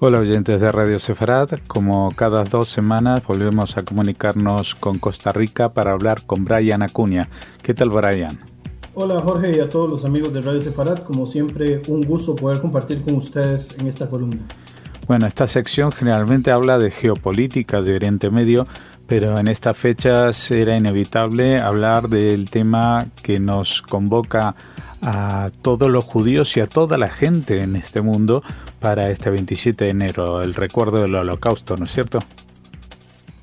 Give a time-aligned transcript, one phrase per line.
[0.00, 5.72] Hola oyentes de Radio Sefarad, como cada dos semanas volvemos a comunicarnos con Costa Rica
[5.72, 7.28] para hablar con Brian Acuña.
[7.64, 8.38] ¿Qué tal Brian?
[8.94, 12.60] Hola Jorge y a todos los amigos de Radio Sefarad, como siempre un gusto poder
[12.60, 14.42] compartir con ustedes en esta columna.
[15.08, 18.68] Bueno, esta sección generalmente habla de geopolítica de Oriente Medio,
[19.08, 24.54] pero en esta fecha será inevitable hablar del tema que nos convoca
[25.00, 28.42] a todos los judíos y a toda la gente en este mundo
[28.80, 32.18] para este 27 de enero, el recuerdo del holocausto, ¿no es cierto?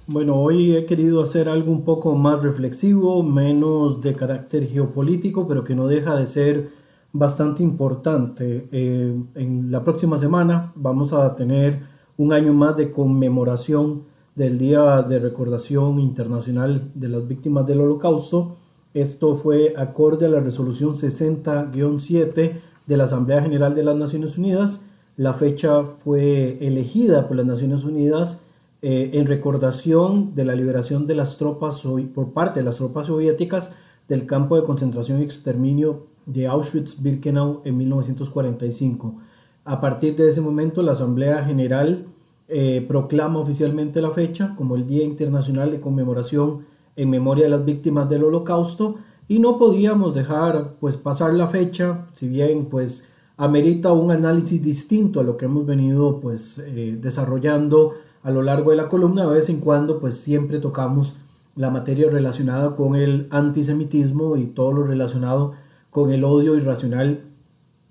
[0.06, 5.64] Bueno, hoy he querido hacer algo un poco más reflexivo, menos de carácter geopolítico, pero
[5.64, 6.70] que no deja de ser
[7.12, 8.68] bastante importante.
[8.72, 11.80] Eh, en la próxima semana vamos a tener
[12.18, 14.04] un año más de conmemoración
[14.36, 18.58] del Día de Recordación Internacional de las Víctimas del Holocausto
[18.96, 22.52] esto fue acorde a la resolución 60-7
[22.88, 24.86] de la Asamblea General de las Naciones Unidas.
[25.18, 28.44] La fecha fue elegida por las Naciones Unidas
[28.82, 31.84] eh, en recordación de la liberación de las tropas
[32.14, 33.74] por parte de las tropas soviéticas
[34.08, 39.14] del campo de concentración y exterminio de Auschwitz-Birkenau en 1945.
[39.66, 42.06] A partir de ese momento, la Asamblea General
[42.48, 46.66] eh, proclama oficialmente la fecha como el Día Internacional de Conmemoración
[46.96, 48.96] en memoria de las víctimas del holocausto
[49.28, 53.08] y no podíamos dejar pues pasar la fecha, si bien pues
[53.38, 58.72] amerita un análisis distinto a lo que hemos venido pues eh, desarrollando a lo largo
[58.72, 61.16] de la columna, de vez en cuando pues siempre tocamos
[61.56, 65.54] la materia relacionada con el antisemitismo y todo lo relacionado
[65.90, 67.22] con el odio irracional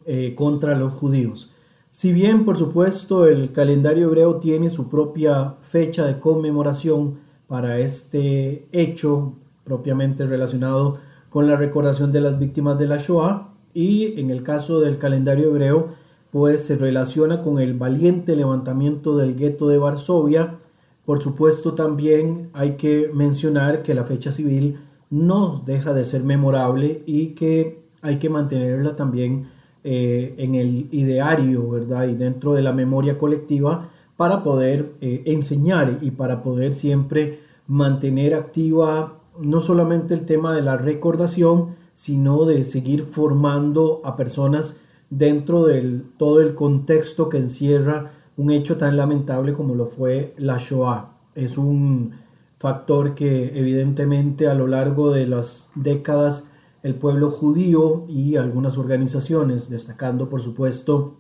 [0.07, 1.54] eh, contra los judíos.
[1.97, 8.67] Si bien, por supuesto, el calendario hebreo tiene su propia fecha de conmemoración, para este
[8.73, 10.98] hecho propiamente relacionado
[11.31, 15.51] con la recordación de las víctimas de la Shoah y en el caso del calendario
[15.51, 15.95] hebreo
[16.33, 20.57] pues se relaciona con el valiente levantamiento del gueto de Varsovia.
[21.05, 24.80] Por supuesto también hay que mencionar que la fecha civil
[25.11, 29.54] no deja de ser memorable y que hay que mantenerla también
[29.84, 32.08] eh, en el ideario, ¿verdad?
[32.08, 38.34] Y dentro de la memoria colectiva para poder eh, enseñar y para poder siempre mantener
[38.34, 44.80] activa no solamente el tema de la recordación, sino de seguir formando a personas
[45.11, 50.58] dentro de todo el contexto que encierra un hecho tan lamentable como lo fue la
[50.58, 51.12] Shoah.
[51.34, 52.12] Es un
[52.58, 56.51] factor que evidentemente a lo largo de las décadas
[56.84, 61.17] el pueblo judío y algunas organizaciones, destacando por supuesto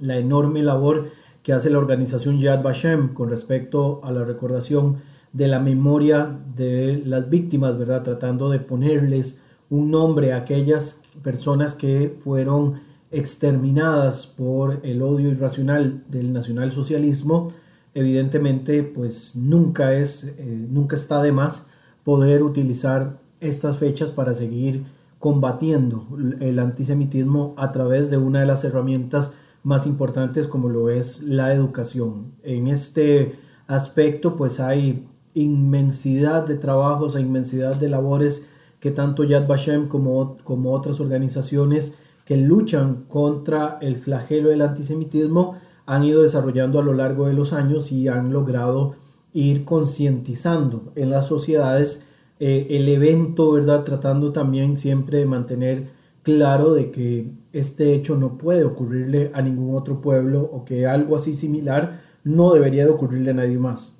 [0.00, 1.06] la enorme labor
[1.44, 4.96] que hace la organización Yad Vashem con respecto a la recordación
[5.32, 8.02] de la memoria de las víctimas, ¿verdad?
[8.02, 12.74] Tratando de ponerles un nombre a aquellas personas que fueron
[13.12, 17.52] exterminadas por el odio irracional del nacionalsocialismo,
[17.94, 21.68] evidentemente pues nunca es, eh, nunca está de más
[22.02, 24.82] poder utilizar estas fechas para seguir
[25.24, 26.06] combatiendo
[26.40, 31.54] el antisemitismo a través de una de las herramientas más importantes como lo es la
[31.54, 32.34] educación.
[32.42, 33.34] En este
[33.66, 40.36] aspecto pues hay inmensidad de trabajos e inmensidad de labores que tanto Yad Vashem como,
[40.44, 41.94] como otras organizaciones
[42.26, 47.54] que luchan contra el flagelo del antisemitismo han ido desarrollando a lo largo de los
[47.54, 48.96] años y han logrado
[49.32, 52.08] ir concientizando en las sociedades
[52.46, 53.84] eh, el evento, ¿verdad?
[53.84, 55.88] Tratando también siempre de mantener
[56.22, 61.16] claro de que este hecho no puede ocurrirle a ningún otro pueblo o que algo
[61.16, 63.96] así similar no debería de ocurrirle a nadie más.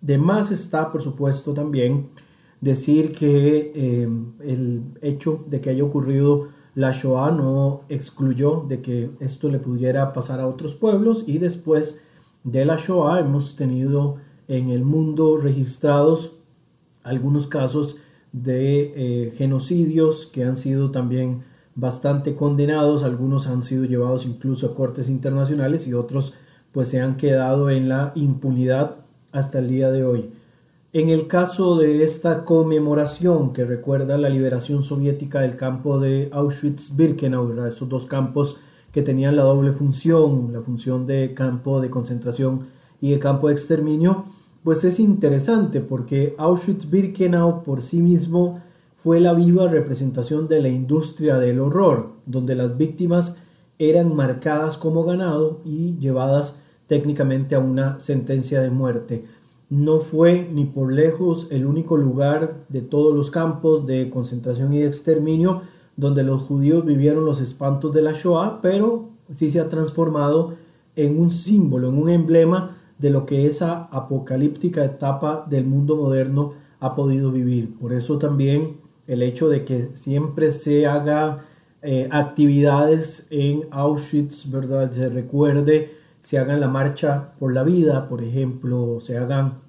[0.00, 2.10] De más está, por supuesto, también
[2.60, 4.08] decir que eh,
[4.44, 10.12] el hecho de que haya ocurrido la Shoah no excluyó de que esto le pudiera
[10.12, 12.04] pasar a otros pueblos y después
[12.44, 16.37] de la Shoah hemos tenido en el mundo registrados
[17.02, 17.96] algunos casos
[18.32, 21.44] de eh, genocidios que han sido también
[21.74, 26.34] bastante condenados, algunos han sido llevados incluso a cortes internacionales y otros
[26.72, 28.96] pues se han quedado en la impunidad
[29.32, 30.30] hasta el día de hoy.
[30.92, 37.66] En el caso de esta conmemoración que recuerda la liberación soviética del campo de Auschwitz-Birkenau,
[37.66, 38.56] estos dos campos
[38.90, 42.68] que tenían la doble función, la función de campo de concentración
[43.00, 44.24] y de campo de exterminio,
[44.68, 48.60] pues es interesante porque Auschwitz-Birkenau por sí mismo
[48.98, 53.38] fue la viva representación de la industria del horror, donde las víctimas
[53.78, 59.24] eran marcadas como ganado y llevadas técnicamente a una sentencia de muerte.
[59.70, 64.82] No fue ni por lejos el único lugar de todos los campos de concentración y
[64.82, 65.62] exterminio
[65.96, 70.52] donde los judíos vivieron los espantos de la Shoah, pero sí se ha transformado
[70.94, 76.52] en un símbolo, en un emblema de lo que esa apocalíptica etapa del mundo moderno
[76.80, 77.76] ha podido vivir.
[77.78, 81.46] Por eso también el hecho de que siempre se haga
[81.80, 84.90] eh, actividades en Auschwitz, ¿verdad?
[84.90, 85.92] Se recuerde,
[86.22, 89.60] se hagan la marcha por la vida, por ejemplo, se hagan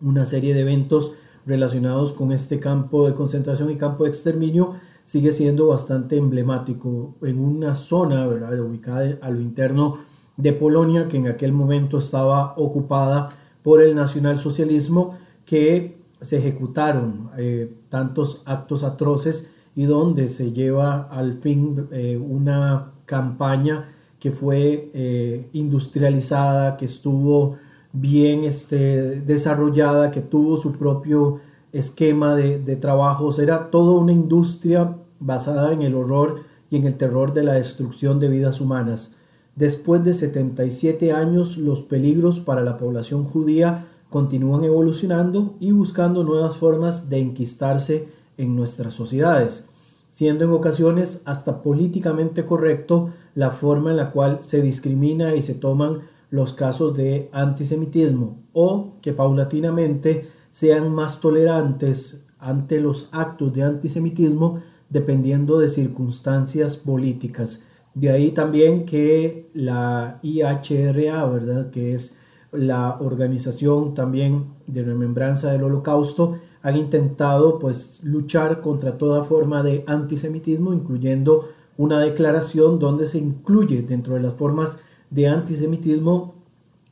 [0.00, 1.12] una serie de eventos
[1.46, 4.74] relacionados con este campo de concentración y campo de exterminio,
[5.04, 8.58] sigue siendo bastante emblemático en una zona ¿verdad?
[8.60, 9.98] ubicada a lo interno
[10.36, 13.30] de Polonia que en aquel momento estaba ocupada
[13.62, 21.34] por el nacionalsocialismo que se ejecutaron eh, tantos actos atroces y donde se lleva al
[21.34, 23.84] fin eh, una campaña
[24.18, 27.56] que fue eh, industrializada, que estuvo
[27.92, 31.40] bien este, desarrollada, que tuvo su propio
[31.72, 33.38] esquema de, de trabajos.
[33.38, 36.40] Era toda una industria basada en el horror
[36.70, 39.16] y en el terror de la destrucción de vidas humanas.
[39.56, 46.58] Después de 77 años, los peligros para la población judía continúan evolucionando y buscando nuevas
[46.58, 48.06] formas de enquistarse
[48.36, 49.66] en nuestras sociedades,
[50.10, 55.54] siendo en ocasiones hasta políticamente correcto la forma en la cual se discrimina y se
[55.54, 63.62] toman los casos de antisemitismo o que paulatinamente sean más tolerantes ante los actos de
[63.62, 64.60] antisemitismo
[64.90, 67.62] dependiendo de circunstancias políticas.
[67.96, 71.70] De ahí también que la IHRA, ¿verdad?
[71.70, 72.18] que es
[72.52, 79.82] la organización también de remembranza del holocausto, han intentado pues luchar contra toda forma de
[79.86, 81.48] antisemitismo, incluyendo
[81.78, 84.78] una declaración donde se incluye dentro de las formas
[85.08, 86.34] de antisemitismo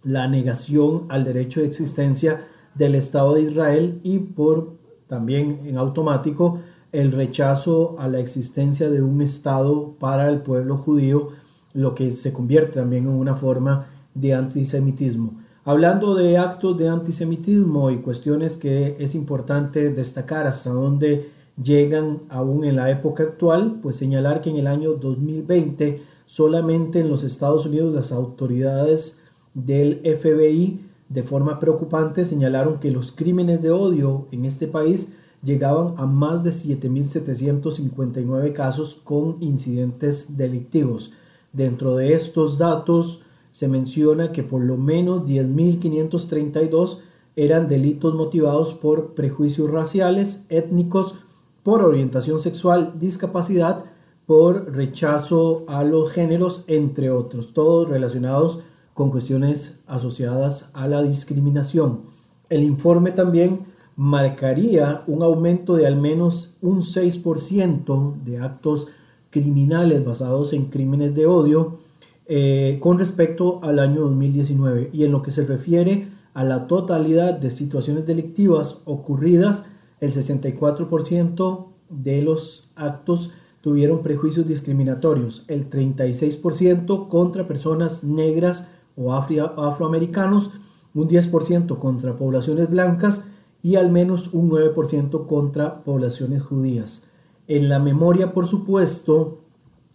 [0.04, 4.72] la negación al derecho de existencia del Estado de Israel y por
[5.06, 6.60] también en automático
[6.94, 11.26] el rechazo a la existencia de un Estado para el pueblo judío,
[11.73, 15.35] lo que se convierte también en una forma de antisemitismo.
[15.64, 21.31] Hablando de actos de antisemitismo y cuestiones que es importante destacar hasta dónde
[21.61, 27.08] llegan aún en la época actual, pues señalar que en el año 2020 solamente en
[27.08, 29.20] los Estados Unidos las autoridades
[29.52, 35.14] del FBI de forma preocupante señalaron que los crímenes de odio en este país
[35.44, 41.12] llegaban a más de 7.759 casos con incidentes delictivos.
[41.52, 46.99] Dentro de estos datos se menciona que por lo menos 10.532
[47.37, 51.17] eran delitos motivados por prejuicios raciales, étnicos,
[51.62, 53.85] por orientación sexual, discapacidad,
[54.26, 58.61] por rechazo a los géneros, entre otros, todos relacionados
[58.94, 62.02] con cuestiones asociadas a la discriminación.
[62.49, 68.88] El informe también marcaría un aumento de al menos un 6% de actos
[69.31, 71.79] criminales basados en crímenes de odio
[72.26, 77.35] eh, con respecto al año 2019 y en lo que se refiere a la totalidad
[77.35, 79.67] de situaciones delictivas ocurridas,
[80.00, 83.31] el 64% de los actos
[83.61, 90.50] tuvieron prejuicios discriminatorios, el 36% contra personas negras o afroamericanos,
[90.94, 93.25] un 10% contra poblaciones blancas
[93.64, 97.06] y al menos un 9% contra poblaciones judías.
[97.49, 99.38] En la memoria, por supuesto,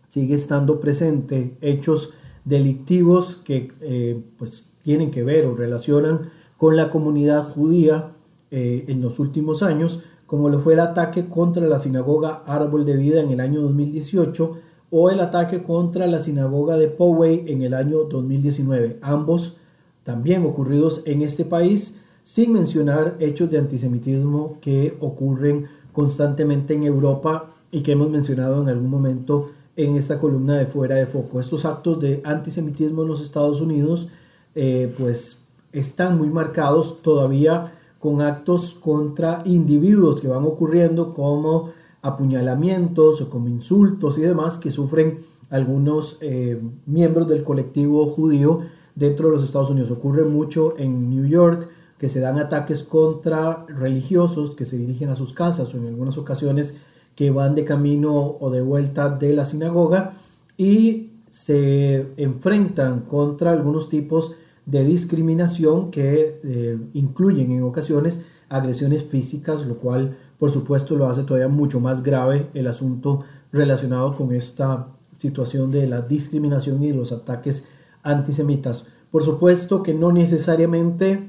[0.09, 2.09] sigue estando presente hechos
[2.45, 8.11] delictivos que eh, pues, tienen que ver o relacionan con la comunidad judía
[8.49, 12.97] eh, en los últimos años, como lo fue el ataque contra la sinagoga Árbol de
[12.97, 14.57] Vida en el año 2018
[14.89, 19.57] o el ataque contra la sinagoga de Poway en el año 2019, ambos
[20.03, 27.51] también ocurridos en este país sin mencionar hechos de antisemitismo que ocurren constantemente en Europa
[27.71, 31.39] y que hemos mencionado en algún momento en esta columna de fuera de foco.
[31.39, 34.09] Estos actos de antisemitismo en los Estados Unidos
[34.55, 41.69] eh, pues están muy marcados todavía con actos contra individuos que van ocurriendo como
[42.01, 48.61] apuñalamientos o como insultos y demás que sufren algunos eh, miembros del colectivo judío
[48.95, 49.91] dentro de los Estados Unidos.
[49.91, 51.69] Ocurre mucho en New York,
[51.99, 56.17] que se dan ataques contra religiosos que se dirigen a sus casas o en algunas
[56.17, 56.77] ocasiones
[57.15, 60.13] que van de camino o de vuelta de la sinagoga
[60.57, 64.31] y se enfrentan contra algunos tipos
[64.65, 71.23] de discriminación que eh, incluyen en ocasiones agresiones físicas, lo cual por supuesto lo hace
[71.23, 77.11] todavía mucho más grave el asunto relacionado con esta situación de la discriminación y los
[77.11, 77.67] ataques
[78.03, 78.87] antisemitas.
[79.11, 81.28] Por supuesto que no necesariamente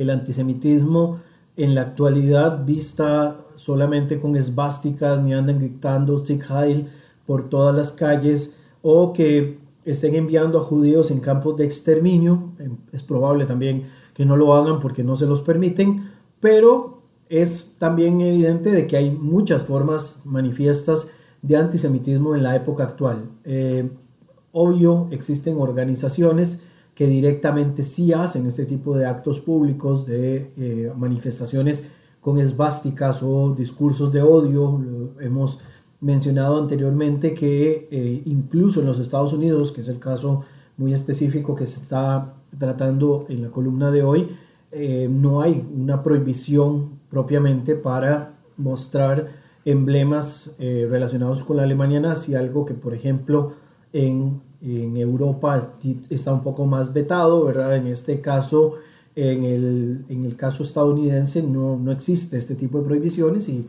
[0.00, 1.20] el antisemitismo
[1.56, 6.88] en la actualidad vista solamente con esvásticas ni andan gritando Sieg Heil
[7.26, 12.52] por todas las calles o que estén enviando a judíos en campos de exterminio.
[12.58, 17.76] Em, es probable también que no lo hagan porque no se los permiten, pero es
[17.78, 21.10] también evidente de que hay muchas formas manifiestas
[21.42, 23.28] de antisemitismo en la época actual.
[23.44, 23.90] Eh,
[24.52, 26.62] obvio, existen organizaciones
[27.00, 31.86] que directamente sí hacen este tipo de actos públicos, de eh, manifestaciones
[32.20, 34.78] con esvásticas o discursos de odio.
[35.18, 35.60] Hemos
[36.02, 40.44] mencionado anteriormente que eh, incluso en los Estados Unidos, que es el caso
[40.76, 44.28] muy específico que se está tratando en la columna de hoy,
[44.70, 49.26] eh, no hay una prohibición propiamente para mostrar
[49.64, 53.52] emblemas relacionados con la Alemania nazi, algo que por ejemplo
[53.94, 55.58] en, en, Europa
[56.10, 57.76] está un poco más vetado, ¿verdad?
[57.76, 58.74] En este caso,
[59.16, 63.66] en el, en el caso estadounidense no, no existe este tipo de prohibiciones y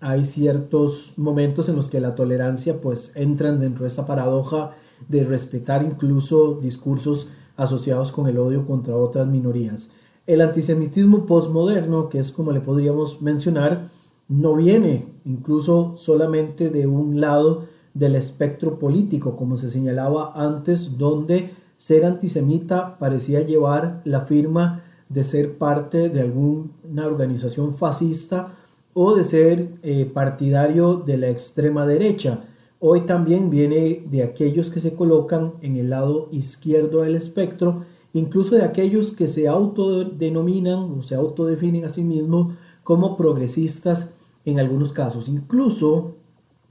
[0.00, 4.72] hay ciertos momentos en los que la tolerancia pues entran dentro de esta paradoja
[5.08, 9.90] de respetar incluso discursos asociados con el odio contra otras minorías.
[10.26, 13.88] El antisemitismo postmoderno, que es como le podríamos mencionar,
[14.28, 21.50] no viene incluso solamente de un lado del espectro político, como se señalaba antes, donde
[21.76, 28.52] ser antisemita parecía llevar la firma de ser parte de alguna organización fascista
[28.94, 32.40] o de ser eh, partidario de la extrema derecha.
[32.80, 38.56] Hoy también viene de aquellos que se colocan en el lado izquierdo del espectro, incluso
[38.56, 44.92] de aquellos que se autodenominan o se autodefinen a sí mismos como progresistas en algunos
[44.92, 45.28] casos.
[45.28, 46.16] Incluso,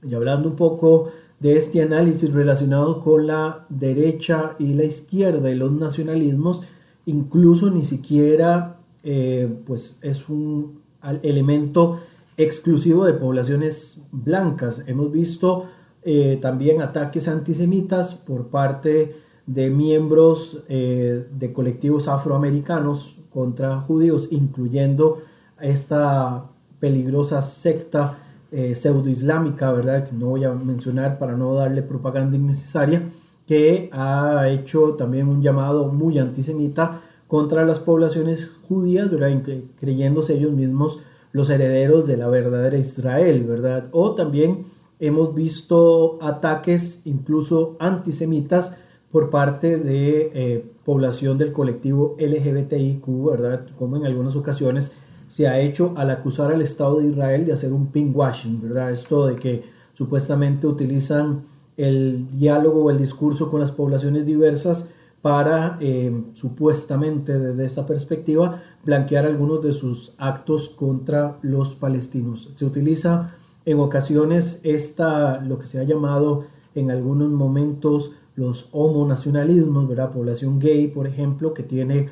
[0.02, 5.56] y hablando un poco de este análisis relacionado con la derecha y la izquierda y
[5.56, 6.62] los nacionalismos,
[7.06, 10.82] incluso ni siquiera eh, pues es un
[11.22, 11.98] elemento
[12.36, 14.84] exclusivo de poblaciones blancas.
[14.86, 15.66] Hemos visto
[16.04, 19.16] eh, también ataques antisemitas por parte
[19.46, 25.22] de miembros eh, de colectivos afroamericanos contra judíos, incluyendo
[25.60, 26.44] esta
[26.78, 28.18] peligrosa secta
[28.52, 30.08] eh, pseudo-islámica, ¿verdad?
[30.08, 33.02] Que no voy a mencionar para no darle propaganda innecesaria,
[33.46, 39.42] que ha hecho también un llamado muy antisemita contra las poblaciones judías, ¿verdad?
[39.80, 41.00] creyéndose ellos mismos
[41.32, 43.88] los herederos de la verdadera Israel, ¿verdad?
[43.92, 44.64] O también
[45.00, 48.76] hemos visto ataques incluso antisemitas
[49.10, 53.66] por parte de eh, población del colectivo LGBTIQ, ¿verdad?
[53.78, 54.92] Como en algunas ocasiones
[55.32, 58.90] se ha hecho al acusar al Estado de Israel de hacer un pinkwashing, ¿verdad?
[58.90, 61.40] Esto de que supuestamente utilizan
[61.78, 64.90] el diálogo o el discurso con las poblaciones diversas
[65.22, 72.50] para eh, supuestamente desde esta perspectiva blanquear algunos de sus actos contra los palestinos.
[72.54, 73.34] Se utiliza
[73.64, 80.10] en ocasiones esta, lo que se ha llamado en algunos momentos los homonacionalismos, ¿verdad?
[80.10, 82.10] Población gay, por ejemplo, que tiene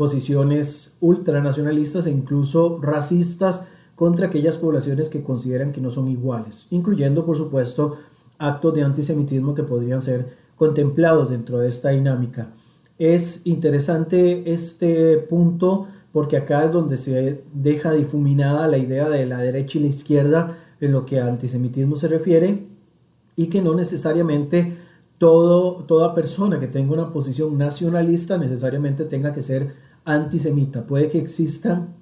[0.00, 3.64] posiciones ultranacionalistas e incluso racistas
[3.96, 7.98] contra aquellas poblaciones que consideran que no son iguales, incluyendo, por supuesto,
[8.38, 12.48] actos de antisemitismo que podrían ser contemplados dentro de esta dinámica.
[12.98, 19.36] Es interesante este punto porque acá es donde se deja difuminada la idea de la
[19.36, 22.68] derecha y la izquierda en lo que a antisemitismo se refiere
[23.36, 24.78] y que no necesariamente
[25.18, 30.86] todo, toda persona que tenga una posición nacionalista necesariamente tenga que ser antisemita.
[30.86, 31.94] Puede que existan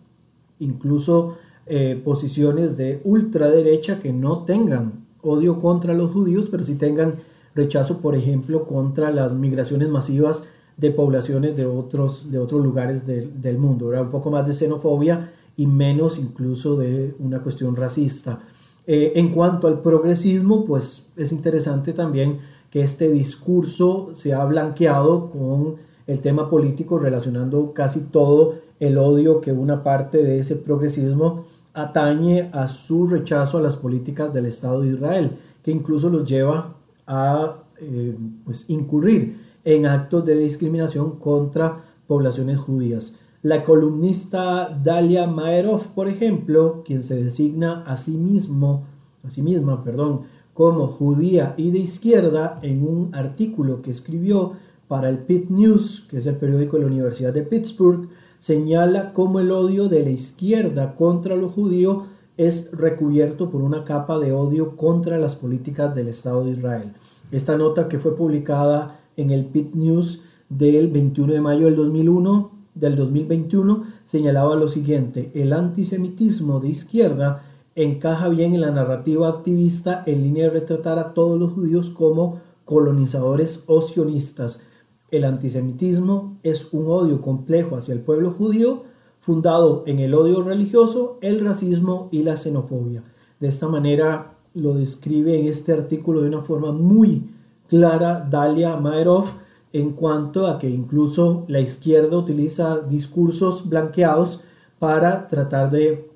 [0.58, 1.36] incluso
[1.66, 7.16] eh, posiciones de ultraderecha que no tengan odio contra los judíos, pero sí tengan
[7.54, 10.44] rechazo, por ejemplo, contra las migraciones masivas
[10.76, 15.66] de poblaciones de otros, de otros lugares del mundo, un poco más de xenofobia y
[15.66, 18.40] menos incluso de una cuestión racista.
[18.86, 22.38] Eh, en cuanto al progresismo, pues es interesante también
[22.70, 25.76] que este discurso se ha blanqueado con
[26.08, 32.48] el tema político relacionando casi todo el odio que una parte de ese progresismo atañe
[32.52, 36.74] a su rechazo a las políticas del Estado de Israel, que incluso los lleva
[37.06, 43.18] a eh, pues, incurrir en actos de discriminación contra poblaciones judías.
[43.42, 48.84] La columnista Dalia Maerov, por ejemplo, quien se designa a sí mismo,
[49.22, 50.22] a sí misma, perdón,
[50.54, 54.54] como judía y de izquierda, en un artículo que escribió
[54.88, 59.40] para el Pitt News, que es el periódico de la Universidad de Pittsburgh, señala cómo
[59.40, 64.76] el odio de la izquierda contra lo judío es recubierto por una capa de odio
[64.76, 66.92] contra las políticas del Estado de Israel.
[67.30, 72.50] Esta nota que fue publicada en el Pit News del 21 de mayo del 2001
[72.74, 77.42] del 2021 señalaba lo siguiente, el antisemitismo de izquierda
[77.74, 82.40] encaja bien en la narrativa activista en línea de retratar a todos los judíos como
[82.64, 84.62] colonizadores o sionistas.
[85.10, 88.82] El antisemitismo es un odio complejo hacia el pueblo judío
[89.20, 93.02] fundado en el odio religioso, el racismo y la xenofobia.
[93.40, 97.28] De esta manera lo describe en este artículo de una forma muy
[97.68, 99.26] clara Dalia Maerov
[99.72, 104.40] en cuanto a que incluso la izquierda utiliza discursos blanqueados
[104.78, 106.10] para tratar de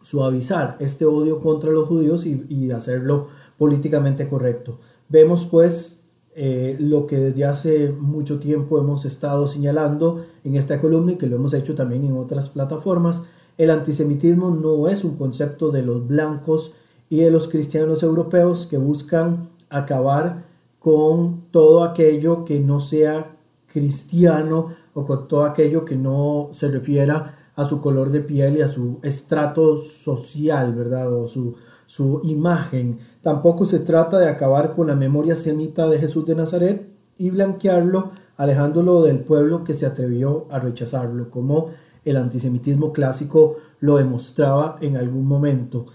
[0.00, 4.78] suavizar este odio contra los judíos y, hacerlo políticamente correcto.
[5.08, 6.03] Vemos pues
[6.36, 11.26] eh, lo que desde hace mucho tiempo hemos estado señalando en esta columna y que
[11.26, 13.22] lo hemos hecho también en otras plataformas.
[13.56, 16.72] El antisemitismo no es un concepto de los blancos
[17.08, 20.44] y de los cristianos europeos que buscan acabar
[20.80, 23.36] con todo aquello que no sea
[23.66, 28.62] cristiano o con todo aquello que no se refiera a su color de piel y
[28.62, 31.12] a su estrato social, ¿verdad?
[31.12, 31.54] O su,
[31.86, 32.98] su imagen.
[33.24, 38.10] Tampoco se trata de acabar con la memoria semita de Jesús de Nazaret y blanquearlo,
[38.36, 41.68] alejándolo del pueblo que se atrevió a rechazarlo, como
[42.04, 45.86] el antisemitismo clásico lo demostraba en algún momento.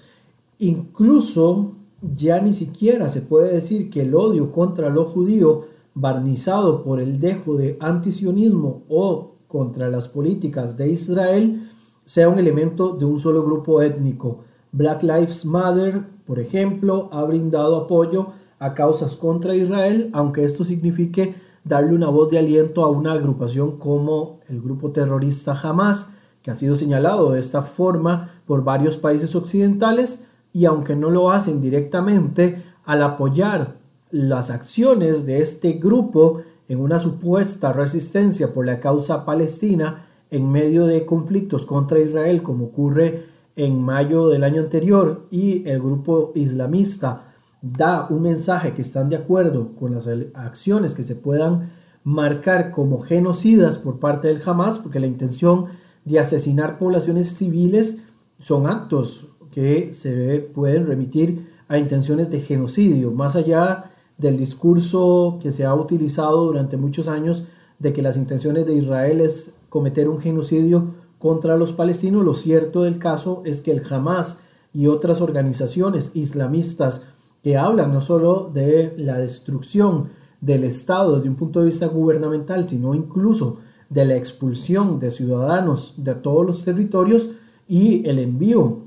[0.58, 7.00] Incluso ya ni siquiera se puede decir que el odio contra lo judío, barnizado por
[7.00, 11.70] el dejo de antisionismo o contra las políticas de Israel,
[12.06, 14.40] sea un elemento de un solo grupo étnico.
[14.72, 18.28] Black Lives Matter, por ejemplo, ha brindado apoyo
[18.60, 21.34] a causas contra Israel, aunque esto signifique
[21.64, 26.12] darle una voz de aliento a una agrupación como el grupo terrorista Hamas,
[26.44, 31.32] que ha sido señalado de esta forma por varios países occidentales, y aunque no lo
[31.32, 33.78] hacen directamente, al apoyar
[34.12, 40.86] las acciones de este grupo en una supuesta resistencia por la causa palestina en medio
[40.86, 47.26] de conflictos contra Israel, como ocurre en mayo del año anterior, y el grupo islamista
[47.62, 51.72] da un mensaje que están de acuerdo con las acciones que se puedan
[52.06, 55.66] marcar como genocidas por parte del Hamas, porque la intención
[56.06, 58.04] de asesinar poblaciones civiles
[58.40, 65.52] son actos que se pueden remitir a intenciones de genocidio, más allá del discurso que
[65.52, 67.44] se ha utilizado durante muchos años
[67.78, 72.84] de que las intenciones de Israel es cometer un genocidio contra los palestinos, lo cierto
[72.84, 74.40] del caso es que el Hamas
[74.74, 77.04] y otras organizaciones islamistas
[77.44, 80.10] que hablan no solo de la destrucción
[80.42, 85.96] del Estado desde un punto de vista gubernamental, sino incluso de la expulsión de ciudadanos
[85.98, 87.32] de todos los territorios
[87.68, 88.80] y el envío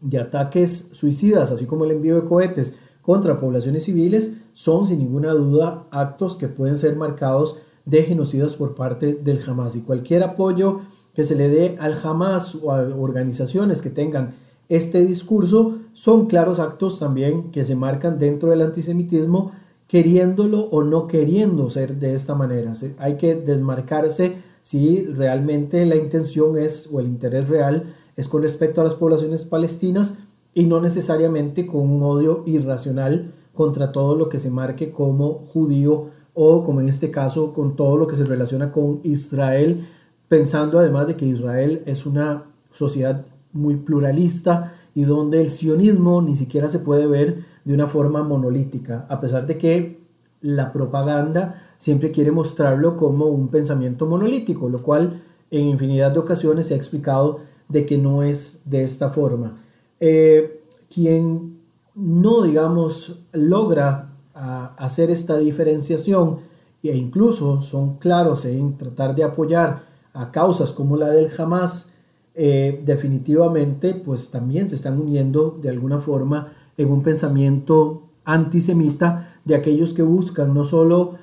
[0.00, 5.32] de ataques suicidas, así como el envío de cohetes contra poblaciones civiles, son sin ninguna
[5.32, 9.76] duda actos que pueden ser marcados de genocidas por parte del Hamas.
[9.76, 10.80] Y cualquier apoyo
[11.16, 14.34] que se le dé al Hamas o a organizaciones que tengan
[14.68, 19.52] este discurso son claros actos también que se marcan dentro del antisemitismo,
[19.88, 22.74] queriéndolo o no queriendo ser de esta manera.
[22.98, 28.82] Hay que desmarcarse si realmente la intención es o el interés real es con respecto
[28.82, 30.18] a las poblaciones palestinas
[30.52, 36.08] y no necesariamente con un odio irracional contra todo lo que se marque como judío
[36.34, 39.86] o como en este caso con todo lo que se relaciona con Israel,
[40.28, 46.36] pensando además de que Israel es una sociedad muy pluralista y donde el sionismo ni
[46.36, 50.00] siquiera se puede ver de una forma monolítica, a pesar de que
[50.40, 56.66] la propaganda siempre quiere mostrarlo como un pensamiento monolítico, lo cual en infinidad de ocasiones
[56.66, 59.56] se ha explicado de que no es de esta forma.
[60.00, 60.62] Eh,
[60.92, 61.58] quien
[61.94, 66.38] no, digamos, logra hacer esta diferenciación
[66.82, 69.82] e incluso son claros en tratar de apoyar
[70.16, 71.92] a causas como la del Hamas,
[72.34, 79.54] eh, definitivamente pues también se están uniendo de alguna forma en un pensamiento antisemita de
[79.54, 81.14] aquellos que buscan no solo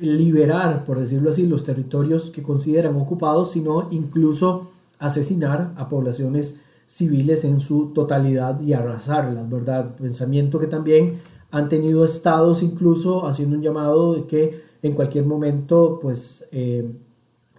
[0.00, 7.44] liberar, por decirlo así, los territorios que consideran ocupados, sino incluso asesinar a poblaciones civiles
[7.44, 9.94] en su totalidad y arrasarlas, ¿verdad?
[9.96, 15.98] Pensamiento que también han tenido estados incluso haciendo un llamado de que en cualquier momento
[16.00, 16.90] pues eh,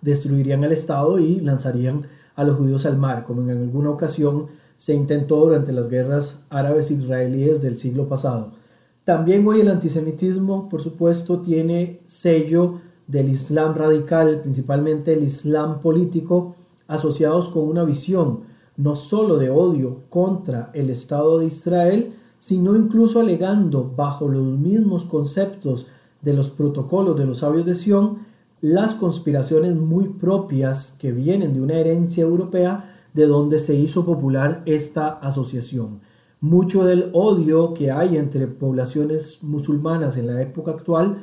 [0.02, 2.04] destruirían el estado y lanzarían
[2.36, 6.90] a los judíos al mar, como en alguna ocasión se intentó durante las guerras árabes
[6.90, 8.52] israelíes del siglo pasado.
[9.04, 16.56] También hoy el antisemitismo, por supuesto, tiene sello del Islam radical, principalmente el Islam político,
[16.88, 18.42] asociados con una visión
[18.78, 25.04] no sólo de odio contra el Estado de Israel, sino incluso alegando bajo los mismos
[25.04, 25.88] conceptos
[26.22, 28.29] de los protocolos de los sabios de Sion
[28.62, 34.62] las conspiraciones muy propias que vienen de una herencia europea de donde se hizo popular
[34.66, 36.02] esta asociación.
[36.42, 41.18] Mucho del odio que hay entre poblaciones musulmanas en la época actual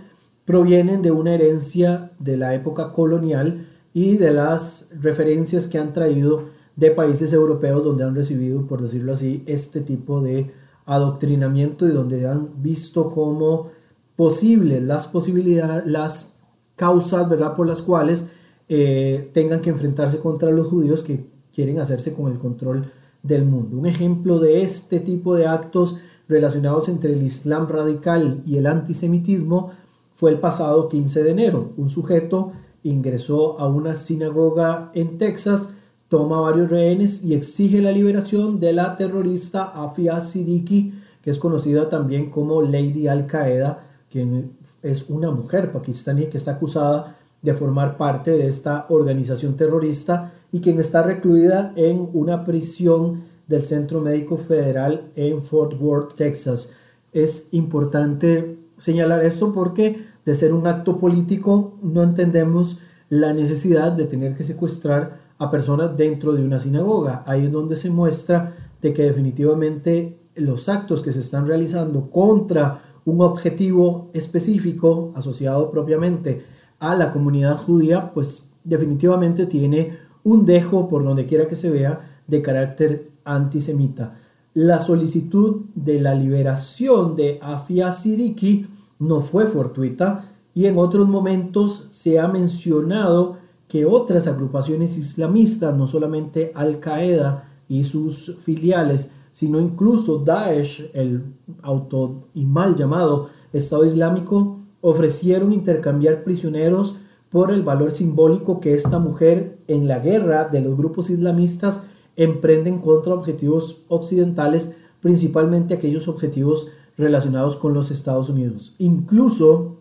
[0.44, 6.44] provienen de una herencia de la época colonial y de las referencias que han traído
[6.77, 10.53] de países europeos donde han recibido, por decirlo así, este tipo de
[10.85, 13.70] adoctrinamiento y donde han visto como
[14.14, 16.36] posibles las posibilidades, las
[16.77, 18.27] causas, ¿verdad?, por las cuales
[18.69, 22.85] eh, tengan que enfrentarse contra los judíos que quieren hacerse con el control
[23.23, 23.79] del mundo.
[23.79, 25.97] Un ejemplo de este tipo de actos
[26.29, 29.73] relacionados entre el Islam radical y el antisemitismo
[30.12, 31.73] fue el pasado 15 de enero.
[31.77, 35.71] Un sujeto ingresó a una sinagoga en Texas,
[36.09, 41.89] toma varios rehenes y exige la liberación de la terrorista Afia Siddiqui, que es conocida
[41.89, 47.97] también como Lady Al Qaeda, quien es una mujer pakistaní que está acusada de formar
[47.97, 54.37] parte de esta organización terrorista y quien está recluida en una prisión del Centro Médico
[54.37, 56.73] Federal en Fort Worth, Texas.
[57.12, 64.07] Es importante señalar esto porque de ser un acto político no entendemos la necesidad de
[64.07, 67.23] tener que secuestrar a personas dentro de una sinagoga.
[67.27, 72.83] Ahí es donde se muestra de que definitivamente los actos que se están realizando contra
[73.07, 76.45] un objetivo específico asociado propiamente
[76.79, 82.21] a la comunidad judía, pues definitivamente tiene un dejo por donde quiera que se vea
[82.27, 84.14] de carácter antisemita.
[84.55, 88.66] La solicitud de la liberación de Afia Siddiqui
[88.99, 93.38] no fue fortuita y en otros momentos se ha mencionado
[93.69, 101.22] que otras agrupaciones islamistas, no solamente Al Qaeda y sus filiales, sino incluso Daesh, el
[101.61, 106.96] auto y mal llamado Estado Islámico, ofrecieron intercambiar prisioneros
[107.29, 111.83] por el valor simbólico que esta mujer en la guerra de los grupos islamistas
[112.16, 118.75] emprenden contra objetivos occidentales, principalmente aquellos objetivos relacionados con los Estados Unidos.
[118.79, 119.77] Incluso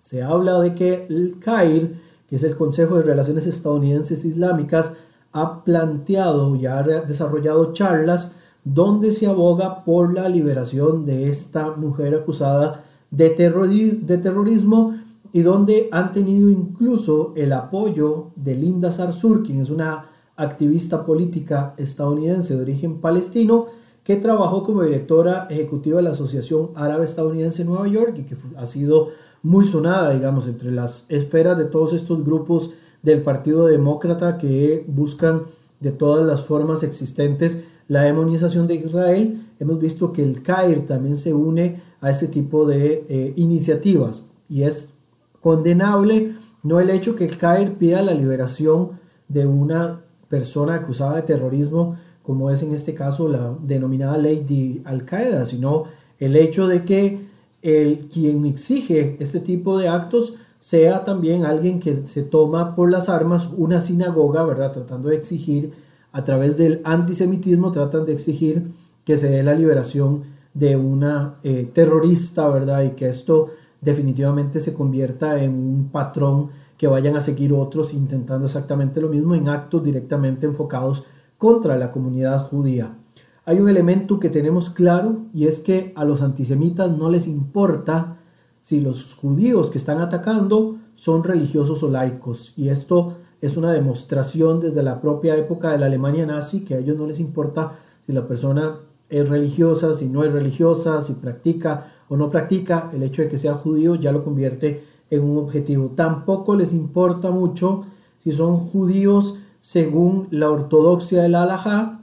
[0.00, 1.94] se habla de que el CAIR,
[2.28, 4.94] que es el Consejo de Relaciones Estadounidenses Islámicas,
[5.30, 12.14] ha planteado y ha desarrollado charlas donde se aboga por la liberación de esta mujer
[12.14, 14.94] acusada de, de terrorismo
[15.32, 21.74] y donde han tenido incluso el apoyo de Linda Sarsour, quien es una activista política
[21.76, 23.66] estadounidense de origen palestino,
[24.02, 28.36] que trabajó como directora ejecutiva de la Asociación Árabe Estadounidense en Nueva York y que
[28.56, 29.08] ha sido
[29.42, 32.70] muy sonada, digamos, entre las esferas de todos estos grupos
[33.02, 35.42] del Partido Demócrata que buscan
[35.80, 39.42] de todas las formas existentes la demonización de Israel.
[39.58, 44.62] Hemos visto que el CAIR también se une a este tipo de eh, iniciativas y
[44.62, 44.94] es
[45.42, 48.92] condenable no el hecho que el CAIR pida la liberación
[49.26, 54.82] de una persona acusada de terrorismo, como es en este caso la denominada ley de
[54.84, 55.84] Al Qaeda, sino
[56.20, 57.18] el hecho de que
[57.60, 63.08] el quien exige este tipo de actos sea también alguien que se toma por las
[63.08, 64.70] armas una sinagoga, ¿verdad?
[64.70, 65.72] Tratando de exigir,
[66.12, 68.72] a través del antisemitismo, tratan de exigir
[69.04, 70.22] que se dé la liberación
[70.54, 72.82] de una eh, terrorista, ¿verdad?
[72.82, 73.48] Y que esto
[73.80, 79.34] definitivamente se convierta en un patrón que vayan a seguir otros intentando exactamente lo mismo
[79.34, 81.04] en actos directamente enfocados
[81.38, 82.96] contra la comunidad judía.
[83.44, 88.18] Hay un elemento que tenemos claro y es que a los antisemitas no les importa
[88.60, 92.52] si los judíos que están atacando son religiosos o laicos.
[92.56, 96.78] Y esto es una demostración desde la propia época de la Alemania nazi que a
[96.78, 101.92] ellos no les importa si la persona es religiosa, si no es religiosa, si practica
[102.08, 105.92] o no practica, el hecho de que sea judío ya lo convierte en un objetivo.
[105.94, 107.84] Tampoco les importa mucho
[108.18, 112.00] si son judíos según la ortodoxia del halajá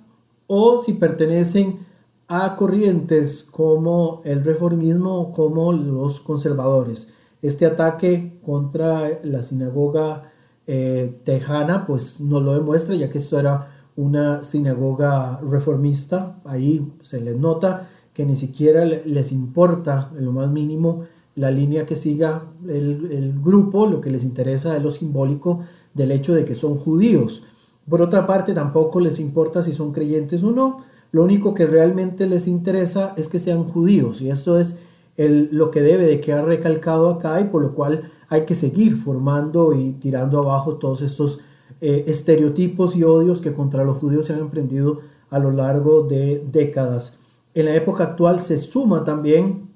[0.47, 1.79] o si pertenecen
[2.27, 7.13] a corrientes como el reformismo o como los conservadores.
[7.41, 10.33] Este ataque contra la sinagoga
[10.67, 17.19] eh, tejana pues nos lo demuestra ya que esto era una sinagoga reformista, ahí se
[17.19, 22.43] les nota que ni siquiera les importa en lo más mínimo la línea que siga
[22.67, 25.61] el, grupo, lo que les interesa es lo simbólico
[25.93, 27.43] del hecho de que son judíos.
[27.87, 30.79] Por otra parte, tampoco les importa si son creyentes o no,
[31.11, 34.77] lo único que realmente les interesa es que sean judíos y esto es
[35.15, 39.73] lo que debe de quedar recalcado acá y por lo cual hay que seguir formando
[39.73, 41.39] y tirando abajo todos estos
[41.79, 46.43] eh, estereotipos y odios que contra los judíos se han emprendido a lo largo de
[46.51, 47.17] décadas.
[47.53, 49.67] En la época actual se suma también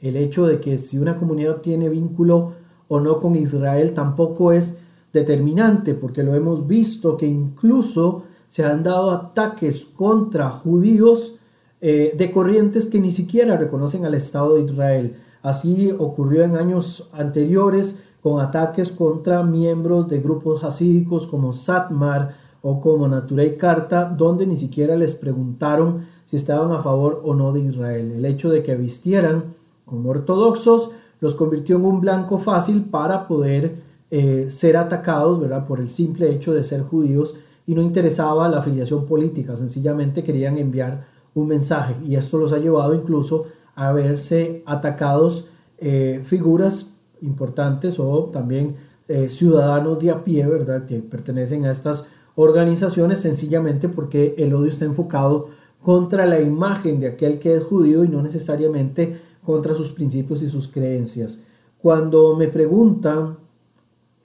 [0.00, 2.52] el hecho de que si una comunidad tiene vínculo
[2.88, 4.78] o no con Israel tampoco es
[5.12, 11.36] determinante, porque lo hemos visto que incluso se han dado ataques contra judíos
[11.80, 15.16] eh, de corrientes que ni siquiera reconocen al Estado de Israel.
[15.48, 22.82] Así ocurrió en años anteriores con ataques contra miembros de grupos hasídicos como Satmar o
[22.82, 27.60] como Naturey Karta, donde ni siquiera les preguntaron si estaban a favor o no de
[27.60, 28.12] Israel.
[28.12, 29.44] El hecho de que vistieran
[29.86, 33.76] como ortodoxos los convirtió en un blanco fácil para poder
[34.10, 35.66] eh, ser atacados ¿verdad?
[35.66, 40.58] por el simple hecho de ser judíos y no interesaba la afiliación política, sencillamente querían
[40.58, 43.46] enviar un mensaje y esto los ha llevado incluso
[43.78, 45.46] a verse atacados
[45.78, 48.74] eh, figuras importantes o también
[49.06, 50.84] eh, ciudadanos de a pie, ¿verdad?
[50.84, 57.06] Que pertenecen a estas organizaciones sencillamente porque el odio está enfocado contra la imagen de
[57.06, 61.38] aquel que es judío y no necesariamente contra sus principios y sus creencias.
[61.80, 63.36] Cuando me preguntan,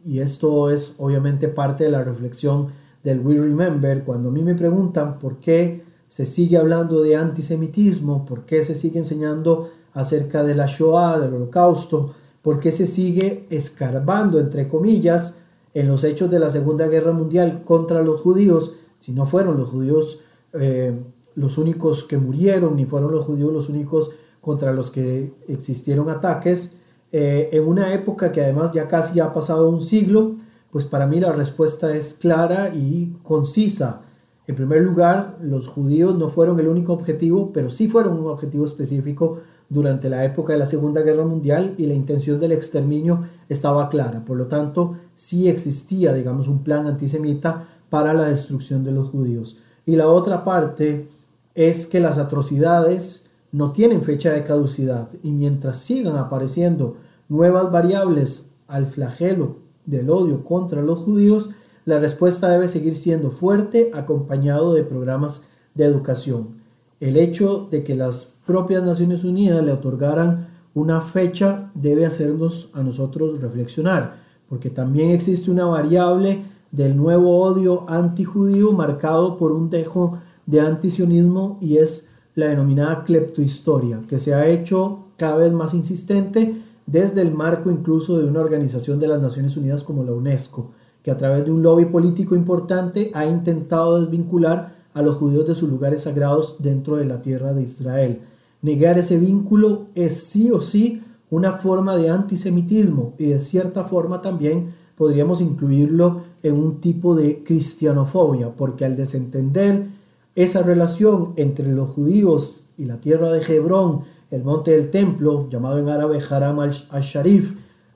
[0.04, 2.70] y esto es obviamente parte de la reflexión
[3.04, 8.24] del We Remember, cuando a mí me preguntan por qué se sigue hablando de antisemitismo,
[8.24, 13.48] por qué se sigue enseñando acerca de la Shoah, del holocausto, por qué se sigue
[13.50, 15.40] escarbando, entre comillas,
[15.74, 19.72] en los hechos de la Segunda Guerra Mundial contra los judíos, si no fueron los
[19.72, 20.20] judíos
[20.54, 20.94] eh,
[21.34, 26.78] los únicos que murieron, ni fueron los judíos los únicos contra los que existieron ataques,
[27.12, 30.36] eh, en una época que además ya casi ha pasado un siglo,
[30.70, 34.04] pues para mí la respuesta es clara y concisa.
[34.46, 38.66] En primer lugar, los judíos no fueron el único objetivo, pero sí fueron un objetivo
[38.66, 43.88] específico durante la época de la Segunda Guerra Mundial y la intención del exterminio estaba
[43.88, 44.26] clara.
[44.26, 49.58] Por lo tanto, sí existía, digamos, un plan antisemita para la destrucción de los judíos.
[49.86, 51.08] Y la otra parte
[51.56, 56.98] es que las atrocidades no tienen fecha de caducidad y mientras sigan apareciendo
[57.30, 61.52] nuevas variables al flagelo del odio contra los judíos,
[61.86, 65.44] la respuesta debe seguir siendo fuerte acompañado de programas
[65.76, 66.62] de educación.
[67.00, 72.82] El hecho de que las propias Naciones Unidas le otorgaran una fecha debe hacernos a
[72.82, 74.16] nosotros reflexionar,
[74.48, 76.42] porque también existe una variable
[76.72, 84.02] del nuevo odio antijudío marcado por un dejo de antisionismo y es la denominada cleptohistoria,
[84.08, 89.00] que se ha hecho cada vez más insistente desde el marco incluso de una organización
[89.00, 90.72] de las Naciones Unidas como la UNESCO,
[91.04, 95.54] que a través de un lobby político importante ha intentado desvincular a los judíos de
[95.54, 98.22] sus lugares sagrados dentro de la tierra de Israel.
[98.62, 104.22] Negar ese vínculo es sí o sí una forma de antisemitismo y de cierta forma
[104.22, 109.88] también podríamos incluirlo en un tipo de cristianofobia, porque al desentender
[110.36, 114.02] esa relación entre los judíos y la tierra de Hebrón
[114.34, 117.54] el monte del templo, llamado en árabe Haram al-Sharif,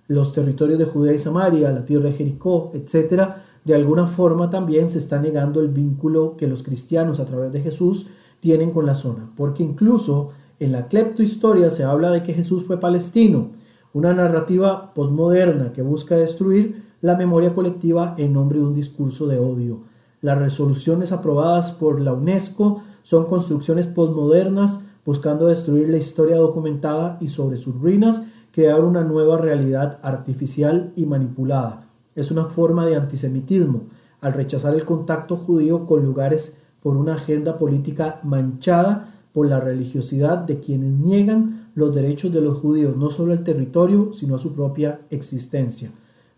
[0.07, 3.29] los territorios de Judea y Samaria, la tierra de Jericó, etc.,
[3.63, 7.61] de alguna forma también se está negando el vínculo que los cristianos a través de
[7.61, 8.07] Jesús
[8.39, 12.79] tienen con la zona, porque incluso en la cleptohistoria se habla de que Jesús fue
[12.79, 13.49] palestino,
[13.93, 19.37] una narrativa posmoderna que busca destruir la memoria colectiva en nombre de un discurso de
[19.39, 19.81] odio.
[20.21, 27.29] Las resoluciones aprobadas por la UNESCO son construcciones posmodernas buscando destruir la historia documentada y
[27.29, 31.87] sobre sus ruinas crear una nueva realidad artificial y manipulada.
[32.15, 33.83] Es una forma de antisemitismo
[34.21, 40.39] al rechazar el contacto judío con lugares por una agenda política manchada por la religiosidad
[40.39, 44.53] de quienes niegan los derechos de los judíos, no solo al territorio, sino a su
[44.53, 45.91] propia existencia.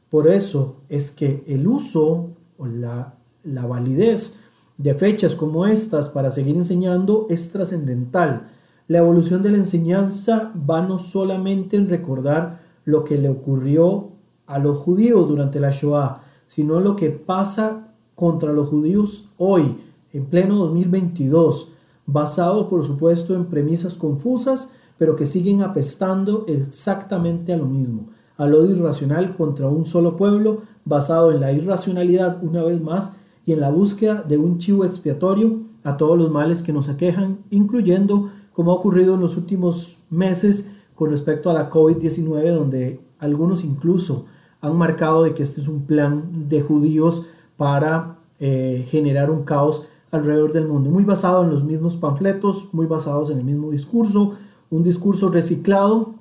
[0.10, 4.36] Por eso es que el uso o la, la validez
[4.78, 8.48] de fechas como estas para seguir enseñando es trascendental
[8.90, 14.10] la evolución de la enseñanza va no solamente en recordar lo que le ocurrió
[14.48, 19.78] a los judíos durante la Shoah, sino lo que pasa contra los judíos hoy,
[20.12, 21.70] en pleno 2022,
[22.08, 28.56] basado por supuesto en premisas confusas, pero que siguen apestando exactamente a lo mismo, al
[28.56, 33.12] odio irracional contra un solo pueblo, basado en la irracionalidad una vez más
[33.46, 37.38] y en la búsqueda de un chivo expiatorio a todos los males que nos aquejan,
[37.52, 43.64] incluyendo como ha ocurrido en los últimos meses con respecto a la COVID-19, donde algunos
[43.64, 44.26] incluso
[44.60, 49.84] han marcado de que este es un plan de judíos para eh, generar un caos
[50.12, 54.34] alrededor del mundo, muy basado en los mismos panfletos, muy basados en el mismo discurso,
[54.70, 56.16] un discurso reciclado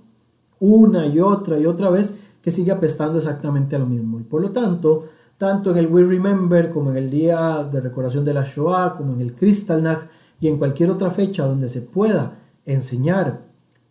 [0.60, 4.20] una y otra y otra vez que sigue apestando exactamente a lo mismo.
[4.20, 5.06] Y por lo tanto,
[5.38, 9.14] tanto en el We Remember como en el Día de Recordación de la Shoah, como
[9.14, 10.06] en el Kristallnacht,
[10.40, 13.42] y en cualquier otra fecha donde se pueda enseñar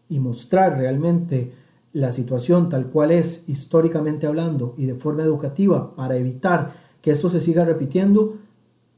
[0.10, 1.52] y mostrar realmente
[1.94, 7.30] la situación tal cual es históricamente hablando y de forma educativa para evitar que esto
[7.30, 8.36] se siga repitiendo,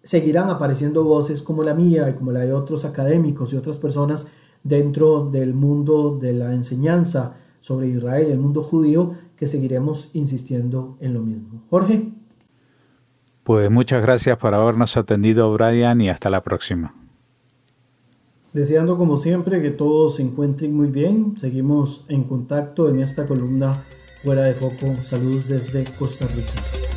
[0.03, 4.27] seguirán apareciendo voces como la mía y como la de otros académicos y otras personas
[4.63, 11.13] dentro del mundo de la enseñanza sobre Israel el mundo judío que seguiremos insistiendo en
[11.13, 11.63] lo mismo.
[11.69, 12.12] Jorge.
[13.43, 16.98] Pues muchas gracias por habernos atendido, Brian, y hasta la próxima.
[18.53, 23.85] Deseando como siempre que todos se encuentren muy bien, seguimos en contacto en esta columna
[24.23, 24.95] fuera de foco.
[25.03, 26.88] Saludos desde Costa Rica.